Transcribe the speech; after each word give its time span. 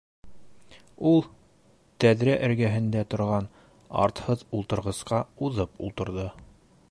Ул 1.09 1.19
тәҙрә 2.05 2.37
эргәһендә 2.47 3.05
торған 3.13 3.51
артһыҙ 4.07 4.45
ултырғысҡа 4.61 5.23
уҙып 5.49 5.87
ултырҙы. 5.89 6.29